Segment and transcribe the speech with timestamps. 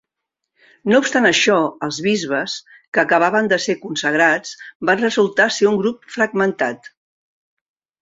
[0.93, 1.57] No obstant això,
[1.87, 2.57] els bisbes,
[2.97, 4.57] que acabaven de ser consagrats,
[4.93, 6.95] van resultar ser un grup fragmentat.